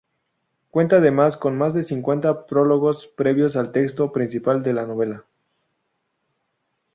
Cuenta, 0.71 0.95
además, 0.97 1.37
con 1.37 1.55
más 1.59 1.75
de 1.75 1.83
cincuenta 1.83 2.47
prólogos 2.47 3.05
previos 3.05 3.55
al 3.55 3.71
"texto" 3.71 4.11
principal 4.11 4.63
de 4.63 4.73
la 4.73 4.87
novela. 4.87 5.25